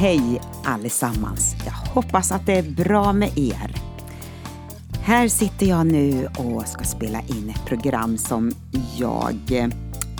Hej 0.00 0.40
allesammans. 0.64 1.56
Jag 1.66 1.72
hoppas 1.72 2.32
att 2.32 2.46
det 2.46 2.58
är 2.58 2.62
bra 2.62 3.12
med 3.12 3.38
er. 3.38 3.74
Här 5.02 5.28
sitter 5.28 5.66
jag 5.66 5.86
nu 5.86 6.28
och 6.38 6.66
ska 6.66 6.84
spela 6.84 7.20
in 7.20 7.50
ett 7.50 7.66
program 7.66 8.18
som 8.18 8.52
jag, 8.96 9.68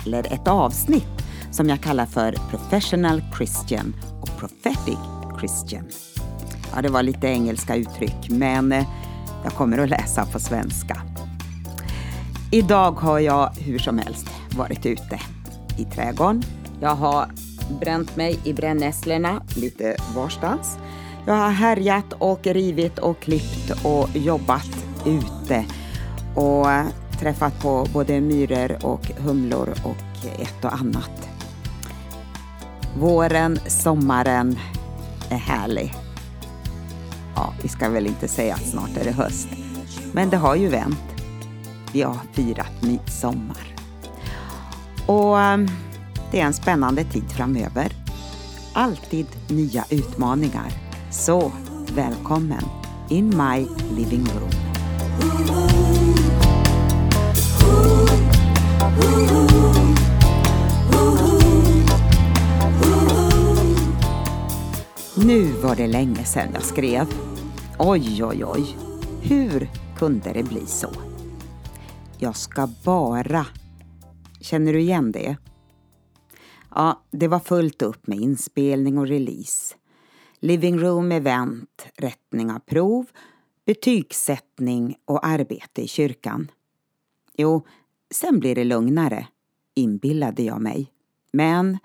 eller 0.05 0.33
ett 0.33 0.47
avsnitt 0.47 1.23
som 1.51 1.69
jag 1.69 1.81
kallar 1.81 2.05
för 2.05 2.35
Professional 2.49 3.21
Christian 3.37 3.95
och 4.21 4.29
Prophetic 4.39 4.99
Christian. 5.39 5.83
Ja, 6.75 6.81
det 6.81 6.89
var 6.89 7.03
lite 7.03 7.27
engelska 7.27 7.75
uttryck, 7.75 8.29
men 8.29 8.71
eh, 8.71 8.87
jag 9.43 9.53
kommer 9.53 9.77
att 9.77 9.89
läsa 9.89 10.25
på 10.25 10.39
svenska. 10.39 11.01
Idag 12.51 12.91
har 12.91 13.19
jag 13.19 13.49
hur 13.57 13.79
som 13.79 13.97
helst 13.97 14.27
varit 14.57 14.85
ute 14.85 15.19
i 15.77 15.85
trädgården. 15.85 16.43
Jag 16.81 16.95
har 16.95 17.31
bränt 17.69 18.15
mig 18.15 18.39
i 18.43 18.53
brännässlorna 18.53 19.41
lite 19.55 19.95
varstans. 20.15 20.77
Jag 21.25 21.33
har 21.33 21.51
härjat 21.51 22.13
och 22.19 22.47
rivit 22.47 22.99
och 22.99 23.19
klippt 23.19 23.85
och 23.85 24.09
jobbat 24.13 24.85
ute 25.05 25.65
och 26.35 26.67
träffat 27.19 27.61
på 27.61 27.87
både 27.93 28.21
myror 28.21 28.85
och 28.85 29.11
humlor 29.17 29.69
och 29.83 30.25
ett 30.41 30.65
och 30.65 30.73
annat. 30.73 31.29
Våren, 32.97 33.59
sommaren 33.67 34.59
är 35.29 35.37
härlig. 35.37 35.93
Ja, 37.35 37.53
vi 37.63 37.69
ska 37.69 37.89
väl 37.89 38.07
inte 38.07 38.27
säga 38.27 38.53
att 38.53 38.65
snart 38.65 38.97
är 38.97 39.03
det 39.03 39.11
höst, 39.11 39.47
men 40.13 40.29
det 40.29 40.37
har 40.37 40.55
ju 40.55 40.67
vänt. 40.67 40.97
Vi 41.93 42.01
har 42.01 42.17
firat 42.33 42.81
midsommar. 42.81 43.75
Och 45.05 45.39
ehm, 45.39 45.67
det 46.31 46.39
är 46.39 46.45
en 46.45 46.53
spännande 46.53 47.03
tid 47.03 47.31
framöver. 47.31 47.91
Alltid 48.73 49.25
nya 49.49 49.85
utmaningar. 49.89 50.71
Så 51.11 51.51
välkommen 51.95 52.63
in 53.09 53.25
my 53.25 53.67
living 53.95 54.25
room. 54.25 54.51
Nu 65.27 65.51
var 65.51 65.75
det 65.75 65.87
länge 65.87 66.25
sedan 66.25 66.49
jag 66.53 66.63
skrev. 66.63 67.05
Oj, 67.79 68.23
oj, 68.23 68.45
oj. 68.45 68.77
Hur 69.21 69.69
kunde 69.97 70.33
det 70.33 70.43
bli 70.43 70.65
så? 70.65 70.89
Jag 72.17 72.35
ska 72.35 72.69
bara... 72.83 73.45
Känner 74.39 74.73
du 74.73 74.81
igen 74.81 75.11
det? 75.11 75.37
Ja, 76.75 77.03
det 77.11 77.27
var 77.27 77.39
fullt 77.39 77.81
upp 77.81 78.07
med 78.07 78.19
inspelning 78.19 78.97
och 78.97 79.07
release. 79.07 79.75
Living 80.39 80.79
room 80.79 81.11
event, 81.11 81.87
rättning 81.95 82.51
av 82.51 82.59
prov, 82.59 83.05
betygssättning 83.65 84.95
och 85.05 85.25
arbete 85.25 85.81
i 85.81 85.87
kyrkan. 85.87 86.51
Jo, 87.37 87.65
sen 88.13 88.39
blir 88.39 88.55
det 88.55 88.63
lugnare, 88.63 89.27
inbillade 89.75 90.43
jag 90.43 90.61
mig. 90.61 90.91
Men 91.33 91.77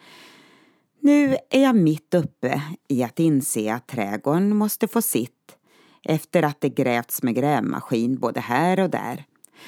nu 1.00 1.36
är 1.50 1.62
jag 1.62 1.76
mitt 1.76 2.14
uppe 2.14 2.62
i 2.88 3.02
att 3.02 3.18
inse 3.18 3.74
att 3.74 3.86
trädgården 3.86 4.56
måste 4.56 4.88
få 4.88 5.02
sitt 5.02 5.56
efter 6.04 6.42
att 6.42 6.60
det 6.60 6.68
grävts 6.68 7.22
med 7.22 7.34
grävmaskin 7.34 8.18
både 8.18 8.40
här 8.40 8.80
och 8.80 8.90
där. 8.90 9.24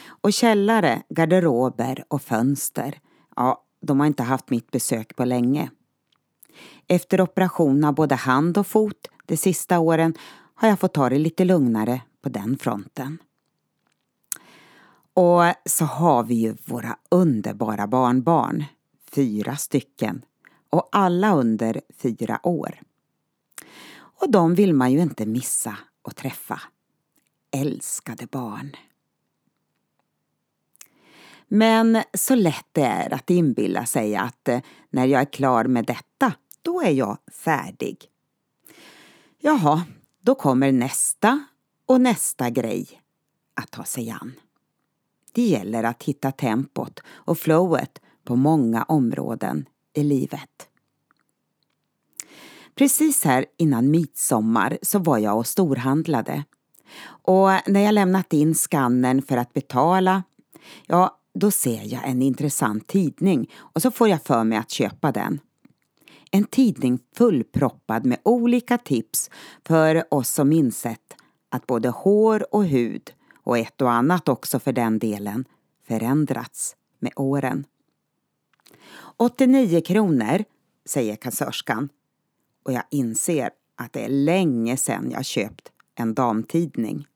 Och 0.07 0.33
källare, 0.33 1.03
garderober 1.09 2.05
och 2.09 2.23
fönster. 2.23 3.01
Ja, 3.37 3.65
de 3.81 4.01
har 4.01 4.07
inte 4.07 4.23
haft 4.23 4.51
mitt 4.51 4.71
besök 4.71 5.17
på 5.17 5.25
länge. 5.25 5.71
Efter 6.87 7.21
operation 7.21 7.85
av 7.85 7.95
både 7.95 8.15
hand 8.15 8.59
och 8.59 8.67
fot 8.67 9.09
de 9.27 9.37
sista 9.37 9.79
åren 9.79 10.15
har 10.55 10.69
jag 10.69 10.81
fått 10.81 10.95
ta 10.95 11.09
det 11.09 11.19
lite 11.19 11.45
lugnare 11.45 12.03
på 12.23 12.29
den 12.29 12.59
fronten. 12.59 13.19
Och 15.15 15.43
så 15.65 15.85
har 15.85 16.23
vi 16.23 16.35
ju 16.35 16.57
våra 16.65 16.97
underbara 17.09 17.87
barnbarn, 17.87 18.65
fyra 19.11 19.57
stycken, 19.57 20.25
och 20.71 20.89
alla 20.93 21.35
under 21.35 21.81
fyra 21.97 22.41
år. 22.43 22.81
Och 23.97 24.31
de 24.31 24.55
vill 24.55 24.75
man 24.75 24.93
ju 24.93 25.03
inte 25.03 25.27
missa 25.27 25.77
att 26.03 26.17
träffa. 26.17 26.61
Älskade 27.51 28.27
barn. 28.27 28.77
Men 31.49 32.03
så 32.15 32.35
lätt 32.35 32.67
det 32.73 32.83
är 32.83 33.15
att 33.15 33.31
inbilla 33.31 33.87
sig 33.87 34.17
att 34.17 34.49
eh, 34.49 34.61
när 34.91 35.07
jag 35.07 35.21
är 35.21 35.33
klar 35.33 35.65
med 35.65 35.85
detta, 35.85 36.33
då 36.63 36.83
är 36.83 36.91
jag 36.91 37.19
färdig. 37.33 37.97
Jaha, 39.39 39.83
då 40.21 40.35
kommer 40.35 40.73
nästa 40.73 41.45
och 41.87 42.01
nästa 42.01 42.51
grej 42.51 43.01
att 43.55 43.71
ta 43.71 43.85
sig 43.85 44.11
an. 44.11 44.33
Det 45.33 45.43
gäller 45.43 45.85
att 45.85 46.03
hitta 46.03 46.33
tempot 46.33 47.01
och 47.09 47.39
flowet 47.39 48.01
på 48.25 48.37
många 48.37 48.83
områden 48.83 49.69
i 49.95 50.03
livet. 50.03 50.69
Precis 52.75 53.25
här 53.25 53.47
innan 53.57 53.91
midsommar 53.91 54.79
så 54.83 54.99
var 54.99 55.19
jag 55.19 55.39
och 55.39 55.47
storhandlade. 55.47 56.45
Och 57.07 57.49
när 57.67 57.81
jag 57.81 57.95
lämnat 57.95 58.33
in 58.33 58.55
skannen 58.55 59.23
för 59.23 59.37
att 59.37 59.53
betala, 59.53 60.23
ja, 60.87 61.18
då 61.39 61.51
ser 61.51 61.93
jag 61.93 62.09
en 62.09 62.23
intressant 62.23 62.87
tidning 62.87 63.51
och 63.57 63.83
så 63.83 63.91
får 63.91 64.09
jag 64.09 64.23
för 64.23 64.45
mig 64.45 64.59
att 64.59 64.71
köpa 64.71 65.13
den. 65.13 65.41
En 66.31 66.45
tidning 66.45 66.99
fullproppad 67.17 68.07
med 68.07 68.19
olika 68.23 68.79
tips 68.79 69.31
för 69.67 70.15
oss 70.15 70.29
som 70.29 70.53
insett 70.53 71.17
att 71.49 71.67
både 71.67 71.89
hår 71.89 72.55
och 72.55 72.65
hud 72.65 73.13
och 73.43 73.59
ett 73.59 73.81
och 73.81 73.93
annat 73.93 74.29
också 74.29 74.59
för 74.59 74.73
den 74.73 74.99
delen 74.99 75.45
förändrats 75.87 76.77
med 76.99 77.13
åren. 77.17 77.65
89 79.17 79.81
kronor, 79.81 80.45
säger 80.87 81.17
kassörskan 81.17 81.89
och 82.65 82.73
jag 82.73 82.83
inser 82.91 83.51
att 83.77 83.93
det 83.93 84.05
är 84.05 84.09
länge 84.09 84.77
sedan 84.77 85.11
jag 85.11 85.25
köpt 85.25 85.73
en 85.95 86.15
damtidning. 86.15 87.07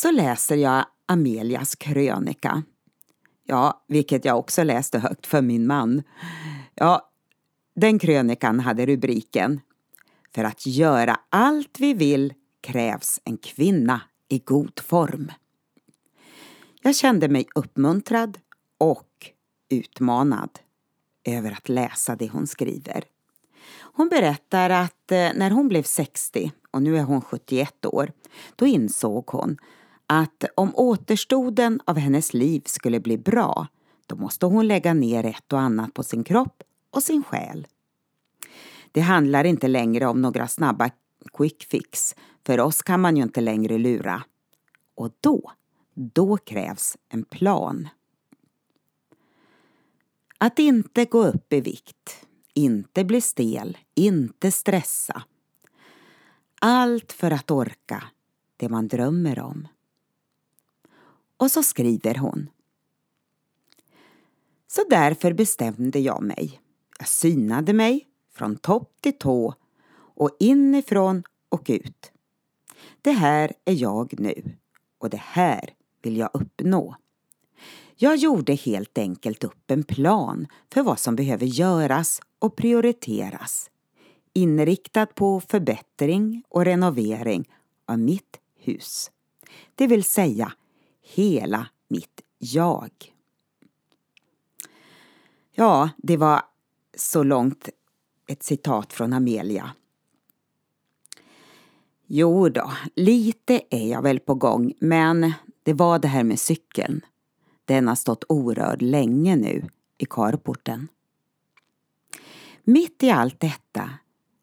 Så 0.00 0.10
läser 0.10 0.56
jag 0.56 0.86
Amelias 1.06 1.74
krönika. 1.74 2.62
Ja, 3.44 3.84
vilket 3.88 4.24
jag 4.24 4.38
också 4.38 4.62
läste 4.62 4.98
högt 4.98 5.26
för 5.26 5.42
min 5.42 5.66
man. 5.66 6.02
Ja, 6.74 7.10
den 7.76 7.98
krönikan 7.98 8.60
hade 8.60 8.86
rubriken 8.86 9.60
För 10.34 10.44
att 10.44 10.66
göra 10.66 11.20
allt 11.28 11.80
vi 11.80 11.94
vill 11.94 12.34
krävs 12.60 13.20
en 13.24 13.36
kvinna 13.36 14.00
i 14.28 14.38
god 14.38 14.80
form. 14.80 15.32
Jag 16.82 16.96
kände 16.96 17.28
mig 17.28 17.46
uppmuntrad 17.54 18.38
och 18.78 19.30
utmanad 19.68 20.50
över 21.24 21.52
att 21.52 21.68
läsa 21.68 22.16
det 22.16 22.28
hon 22.28 22.46
skriver. 22.46 23.04
Hon 23.78 24.08
berättar 24.08 24.70
att 24.70 25.12
eh, 25.12 25.28
när 25.34 25.50
hon 25.50 25.68
blev 25.68 25.82
60 25.82 26.52
och 26.70 26.82
nu 26.82 26.98
är 26.98 27.02
hon 27.02 27.20
71 27.20 27.86
år, 27.86 28.12
då 28.56 28.66
insåg 28.66 29.24
hon 29.26 29.58
att 30.12 30.44
om 30.54 30.72
återstoden 30.74 31.80
av 31.84 31.96
hennes 31.98 32.34
liv 32.34 32.62
skulle 32.66 33.00
bli 33.00 33.18
bra, 33.18 33.66
då 34.06 34.16
måste 34.16 34.46
hon 34.46 34.68
lägga 34.68 34.94
ner 34.94 35.26
ett 35.26 35.52
och 35.52 35.60
annat 35.60 35.94
på 35.94 36.02
sin 36.02 36.24
kropp 36.24 36.62
och 36.90 37.02
sin 37.02 37.22
själ. 37.22 37.66
Det 38.92 39.00
handlar 39.00 39.44
inte 39.44 39.68
längre 39.68 40.06
om 40.06 40.22
några 40.22 40.48
snabba 40.48 40.90
quick 41.32 41.64
fix, 41.64 42.14
för 42.46 42.60
oss 42.60 42.82
kan 42.82 43.00
man 43.00 43.16
ju 43.16 43.22
inte 43.22 43.40
längre 43.40 43.78
lura. 43.78 44.22
Och 44.94 45.10
då, 45.20 45.52
då 45.94 46.36
krävs 46.36 46.96
en 47.08 47.24
plan. 47.24 47.88
Att 50.38 50.58
inte 50.58 51.04
gå 51.04 51.26
upp 51.26 51.52
i 51.52 51.60
vikt, 51.60 52.26
inte 52.54 53.04
bli 53.04 53.20
stel, 53.20 53.78
inte 53.94 54.50
stressa. 54.50 55.22
Allt 56.60 57.12
för 57.12 57.30
att 57.30 57.50
orka 57.50 58.04
det 58.56 58.68
man 58.68 58.88
drömmer 58.88 59.40
om. 59.40 59.68
Och 61.40 61.50
så 61.50 61.62
skriver 61.62 62.14
hon. 62.14 62.50
Så 64.66 64.84
därför 64.90 65.32
bestämde 65.32 65.98
jag 65.98 66.22
mig. 66.22 66.60
Jag 66.98 67.08
synade 67.08 67.72
mig 67.72 68.06
från 68.34 68.56
topp 68.56 68.92
till 69.00 69.18
tå 69.18 69.54
och 69.92 70.36
inifrån 70.40 71.22
och 71.48 71.66
ut. 71.68 72.12
Det 73.02 73.10
här 73.10 73.52
är 73.64 73.72
jag 73.72 74.20
nu 74.20 74.52
och 74.98 75.10
det 75.10 75.20
här 75.24 75.70
vill 76.02 76.16
jag 76.16 76.30
uppnå. 76.32 76.96
Jag 77.96 78.16
gjorde 78.16 78.54
helt 78.54 78.98
enkelt 78.98 79.44
upp 79.44 79.70
en 79.70 79.84
plan 79.84 80.46
för 80.72 80.82
vad 80.82 80.98
som 80.98 81.16
behöver 81.16 81.46
göras 81.46 82.20
och 82.38 82.56
prioriteras. 82.56 83.70
Inriktad 84.32 85.06
på 85.06 85.40
förbättring 85.40 86.42
och 86.48 86.64
renovering 86.64 87.48
av 87.86 87.98
mitt 87.98 88.40
hus. 88.56 89.10
Det 89.74 89.86
vill 89.86 90.04
säga 90.04 90.52
hela 91.14 91.66
mitt 91.88 92.20
jag. 92.38 92.90
Ja, 95.50 95.90
det 95.96 96.16
var 96.16 96.42
Så 96.96 97.22
långt 97.22 97.68
ett 98.26 98.42
citat 98.42 98.92
från 98.92 99.12
Amelia. 99.12 99.70
Jo 102.06 102.48
då, 102.48 102.72
lite 102.96 103.62
är 103.70 103.90
jag 103.90 104.02
väl 104.02 104.20
på 104.20 104.34
gång, 104.34 104.72
men 104.80 105.32
det 105.62 105.72
var 105.72 105.98
det 105.98 106.08
här 106.08 106.24
med 106.24 106.40
cykeln. 106.40 107.00
Den 107.64 107.88
har 107.88 107.94
stått 107.94 108.24
orörd 108.28 108.82
länge 108.82 109.36
nu 109.36 109.68
i 109.98 110.04
carporten. 110.04 110.88
Mitt 112.64 113.02
i 113.02 113.10
allt 113.10 113.40
detta 113.40 113.90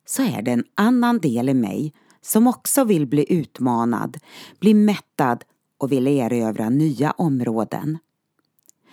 så 0.06 0.24
är 0.24 0.42
det 0.42 0.52
en 0.52 0.66
annan 0.75 1.19
del 1.19 1.50
i 1.50 1.54
mig 1.54 1.94
som 2.22 2.48
också 2.48 2.84
vill 2.84 3.08
bli 3.08 3.34
utmanad, 3.34 4.18
bli 4.60 4.74
mättad 4.74 5.44
och 5.77 5.91
vill 5.91 6.07
erövra 6.07 6.69
nya 6.69 7.12
områden. 7.12 7.97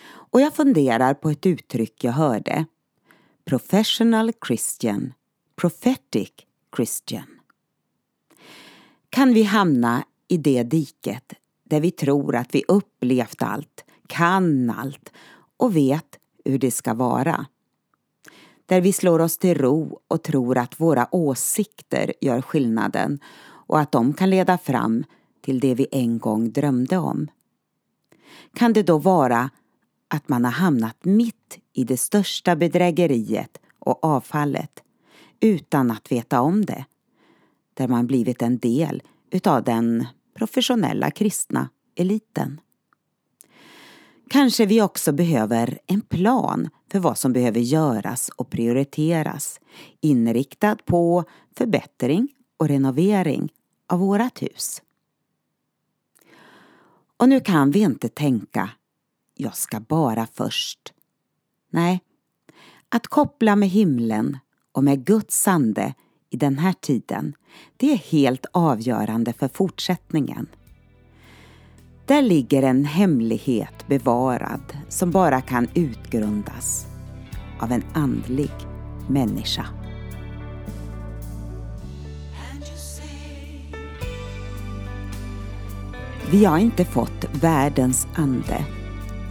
Och 0.07 0.41
jag 0.41 0.55
funderar 0.55 1.15
på 1.15 1.31
ett 1.31 1.47
uttryck 1.47 2.05
jag 2.05 2.13
hörde. 2.13 2.67
Professional 3.45 4.33
Christian, 4.47 5.13
Prophetic 5.57 6.31
Christian. 6.77 7.27
Kan 9.11 9.35
vi 9.35 9.43
hamna 9.43 10.05
i 10.29 10.37
det 10.37 10.63
diket 10.63 11.33
där 11.65 11.81
vi 11.81 11.91
tror 11.91 12.37
att 12.37 12.55
vi 12.55 12.65
upplevt 12.69 13.43
allt, 13.43 13.85
kan 14.07 14.71
allt 14.71 15.13
och 15.57 15.77
vet 15.77 16.19
hur 16.45 16.59
det 16.59 16.71
ska 16.71 16.95
vara? 16.95 17.47
Där 18.67 18.81
vi 18.81 18.93
slår 18.93 19.21
oss 19.21 19.39
till 19.39 19.59
ro 19.59 20.01
och 20.09 20.23
tror 20.23 20.59
att 20.59 20.81
våra 20.81 21.09
åsikter 21.11 22.13
gör 22.21 22.43
skillnaden 22.43 23.19
och 23.45 23.81
att 23.81 23.93
de 23.93 24.15
kan 24.15 24.31
leda 24.31 24.59
fram 24.59 25.05
till 25.45 25.61
det 25.61 25.75
vi 25.75 25.87
en 25.91 26.19
gång 26.19 26.53
drömde 26.53 26.99
om. 26.99 27.29
Kan 28.55 28.73
det 28.73 28.83
då 28.83 28.99
vara 28.99 29.51
att 30.09 30.29
man 30.29 30.45
har 30.45 30.53
hamnat 30.53 31.05
mitt 31.05 31.59
i 31.73 31.85
det 31.85 31.97
största 31.97 32.57
bedrägeriet 32.57 33.59
och 33.79 34.05
avfallet 34.05 34.83
utan 35.41 35.91
att 35.91 36.13
veta 36.13 36.41
om 36.41 36.65
det? 36.65 36.85
Där 37.75 37.89
man 37.89 38.07
blivit 38.07 38.43
en 38.43 38.59
del 38.59 39.03
utav 39.31 39.65
den 39.65 40.07
professionella 40.35 41.11
kristna 41.11 41.69
eliten. 41.97 42.61
Kanske 44.31 44.67
vi 44.67 44.83
också 44.83 45.13
behöver 45.13 45.79
en 45.87 46.01
plan 46.01 46.69
för 46.93 46.99
vad 46.99 47.19
som 47.19 47.33
behöver 47.33 47.61
göras 47.61 48.29
och 48.29 48.51
prioriteras 48.51 49.61
inriktad 50.01 50.77
på 50.85 51.25
förbättring 51.57 52.29
och 52.57 52.69
renovering 52.69 53.53
av 53.89 53.99
vårat 53.99 54.43
hus. 54.43 54.83
Och 57.25 57.29
nu 57.29 57.41
kan 57.41 57.71
vi 57.71 57.81
inte 57.81 58.09
tänka 58.09 58.71
jag 59.37 59.57
ska 59.57 59.81
bara 59.81 60.27
först. 60.27 60.93
Nej, 61.71 62.01
att 62.89 63.07
koppla 63.07 63.57
med 63.57 63.69
himlen 63.69 64.39
och 64.73 64.85
med 64.85 65.05
Guds 65.05 65.49
ande 65.49 65.95
i 66.31 66.37
den 66.37 66.59
här 66.59 66.73
tiden, 66.73 67.35
det 67.77 67.93
är 67.93 67.97
helt 67.97 68.47
avgörande 68.53 69.33
för 69.33 69.49
fortsättningen. 69.49 70.47
Där 72.07 72.23
ligger 72.23 72.63
en 72.63 72.85
hemlighet 72.85 73.87
bevarad 73.87 74.79
som 74.89 75.11
bara 75.11 75.41
kan 75.41 75.69
utgrundas 75.75 76.87
av 77.61 77.73
en 77.73 77.85
andlig 77.95 78.53
människa. 79.09 79.84
Vi 86.31 86.45
har 86.45 86.59
inte 86.59 86.85
fått 86.85 87.27
världens 87.33 88.07
ande, 88.15 88.65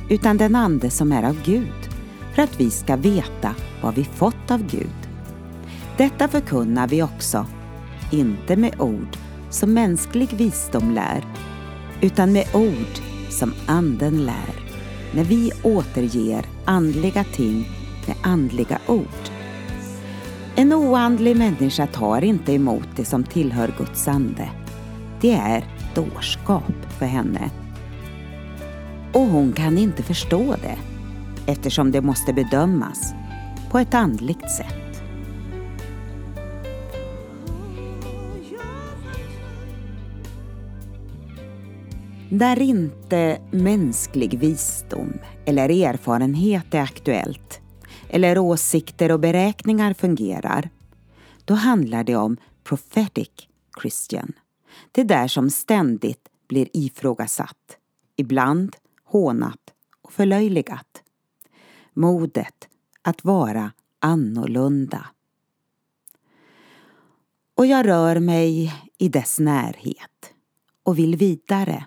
utan 0.09 0.37
den 0.37 0.55
ande 0.55 0.89
som 0.89 1.11
är 1.11 1.23
av 1.23 1.37
Gud, 1.45 1.89
för 2.35 2.41
att 2.41 2.59
vi 2.59 2.71
ska 2.71 2.95
veta 2.95 3.55
vad 3.81 3.95
vi 3.95 4.03
fått 4.03 4.51
av 4.51 4.67
Gud. 4.67 5.09
Detta 5.97 6.27
förkunnar 6.27 6.87
vi 6.87 7.03
också, 7.03 7.45
inte 8.11 8.55
med 8.55 8.81
ord 8.81 9.17
som 9.49 9.73
mänsklig 9.73 10.29
visdom 10.33 10.91
lär, 10.91 11.25
utan 12.01 12.31
med 12.31 12.55
ord 12.55 13.01
som 13.29 13.53
Anden 13.65 14.25
lär, 14.25 14.55
när 15.15 15.23
vi 15.23 15.51
återger 15.63 16.45
andliga 16.65 17.23
ting 17.23 17.67
med 18.07 18.15
andliga 18.23 18.79
ord. 18.87 19.29
En 20.55 20.73
oandlig 20.73 21.37
människa 21.37 21.87
tar 21.87 22.23
inte 22.23 22.53
emot 22.53 22.87
det 22.95 23.05
som 23.05 23.23
tillhör 23.23 23.73
Guds 23.77 24.07
ande. 24.07 24.49
Det 25.21 25.33
är 25.33 25.72
dårskap 25.95 26.73
för 26.99 27.05
henne. 27.05 27.49
Och 29.13 29.27
hon 29.27 29.53
kan 29.53 29.77
inte 29.77 30.03
förstå 30.03 30.55
det 30.61 30.77
eftersom 31.51 31.91
det 31.91 32.01
måste 32.01 32.33
bedömas 32.33 33.13
på 33.71 33.79
ett 33.79 33.93
andligt 33.93 34.51
sätt. 34.51 34.83
När 42.29 42.61
inte 42.61 43.37
mänsklig 43.51 44.39
visdom 44.39 45.13
eller 45.45 45.69
erfarenhet 45.69 46.73
är 46.73 46.81
aktuellt 46.81 47.61
eller 48.09 48.37
åsikter 48.37 49.11
och 49.11 49.19
beräkningar 49.19 49.93
fungerar, 49.93 50.69
då 51.45 51.53
handlar 51.53 52.03
det 52.03 52.15
om 52.15 52.37
prophetic 52.63 53.29
Christian. 53.81 54.33
Det 54.91 55.03
där 55.03 55.27
som 55.27 55.49
ständigt 55.49 56.29
blir 56.47 56.67
ifrågasatt, 56.73 57.77
ibland 58.15 58.75
hånat 59.03 59.73
och 60.01 60.13
förlöjligat. 60.13 61.03
Modet 61.93 62.67
att 63.01 63.23
vara 63.23 63.71
annorlunda. 63.99 65.07
Och 67.55 67.65
jag 67.65 67.87
rör 67.87 68.19
mig 68.19 68.73
i 68.97 69.09
dess 69.09 69.39
närhet 69.39 70.33
och 70.83 70.99
vill 70.99 71.15
vidare. 71.15 71.85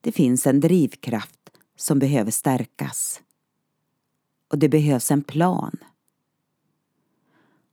Det 0.00 0.12
finns 0.12 0.46
en 0.46 0.60
drivkraft 0.60 1.50
som 1.76 1.98
behöver 1.98 2.30
stärkas. 2.30 3.22
Och 4.48 4.58
det 4.58 4.68
behövs 4.68 5.10
en 5.10 5.22
plan. 5.22 5.76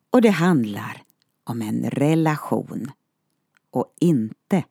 Och 0.10 0.22
det 0.22 0.30
handlar 0.30 1.04
om 1.44 1.62
en 1.62 1.90
relation 1.90 2.92
och 3.76 3.94
inte 4.00 4.64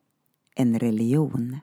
en 0.55 0.79
religion. 0.79 1.57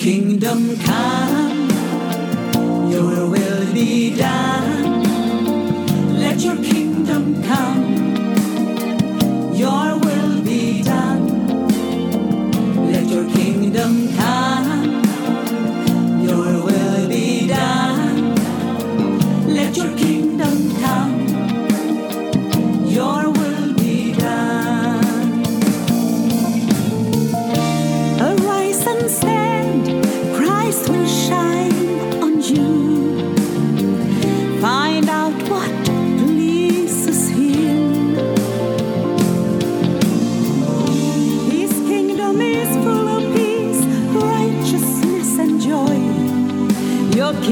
Kingdom 0.00 0.78
come, 0.78 1.09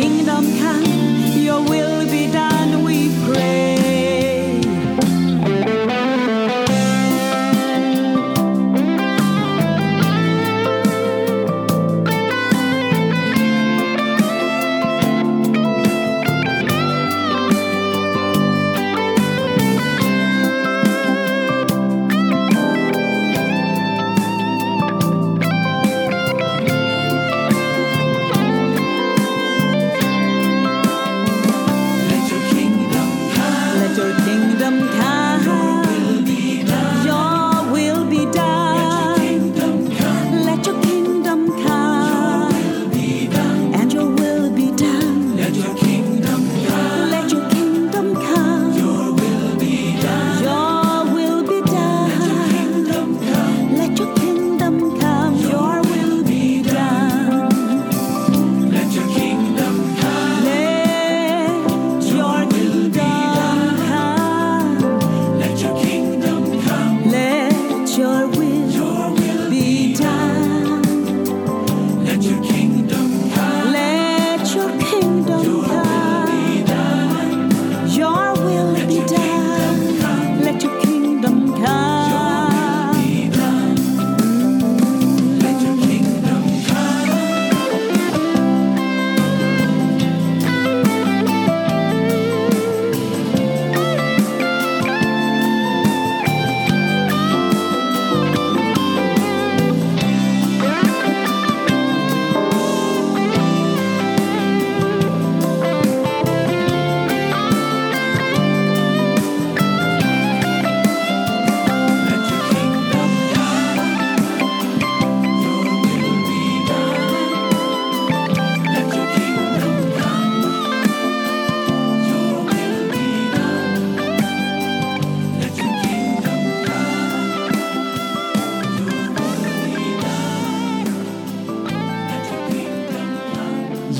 kingdom 0.00 0.44
come, 0.60 0.84
your 1.42 1.60
will 1.68 2.08
be 2.08 2.30
done, 2.30 2.57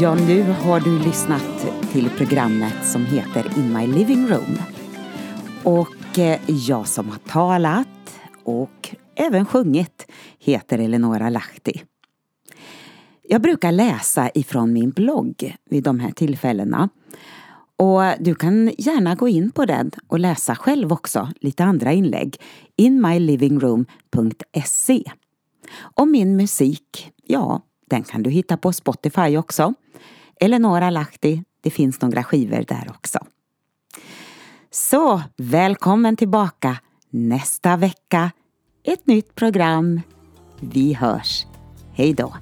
Ja, 0.00 0.14
nu 0.14 0.43
har 0.43 0.81
du 0.81 0.99
lyssnat 0.99 1.67
till 1.93 2.11
programmet 2.11 2.87
som 2.87 3.07
heter 3.07 3.59
In 3.59 3.73
My 3.73 3.87
Living 3.87 4.28
Room. 4.28 4.59
Och 5.64 6.19
eh, 6.19 6.40
jag 6.47 6.88
som 6.88 7.09
har 7.09 7.19
talat 7.19 8.21
och 8.45 8.95
även 9.14 9.47
sjungit 9.47 10.07
heter 10.38 10.78
Eleonora 10.78 11.31
Lahti. 11.31 11.83
Jag 13.23 13.43
brukar 13.43 13.73
läsa 13.73 14.31
ifrån 14.35 14.73
min 14.73 14.90
blogg 14.90 15.57
vid 15.71 15.85
de 15.85 16.00
här 16.00 16.11
tillfällena. 16.11 16.88
Och 17.76 18.02
du 18.21 18.35
kan 18.35 18.73
gärna 18.78 19.14
gå 19.14 19.28
in 19.28 19.50
på 19.50 19.64
den 19.64 19.90
och 20.07 20.19
läsa 20.19 20.55
själv 20.55 20.93
också 20.93 21.28
lite 21.40 21.64
andra 21.64 21.93
inlägg. 21.93 22.37
inmylivingroom.se 22.76 25.02
Och 25.81 26.09
min 26.09 26.37
musik, 26.37 27.12
ja, 27.26 27.62
den 27.90 28.04
kan 28.04 28.23
du 28.23 28.30
hitta 28.30 28.57
på 28.57 28.73
Spotify 28.73 29.37
också. 29.37 29.75
Eleonora 30.40 30.90
Lahti, 30.90 31.42
det 31.61 31.71
finns 31.71 32.00
några 32.00 32.25
skivor 32.25 32.64
där 32.68 32.87
också. 32.90 33.18
Så 34.71 35.23
välkommen 35.37 36.16
tillbaka 36.16 36.76
nästa 37.11 37.76
vecka. 37.76 38.30
Ett 38.85 39.07
nytt 39.07 39.35
program. 39.35 40.00
Vi 40.61 40.95
hörs. 40.95 41.47
Hej 41.92 42.14
då! 42.14 42.35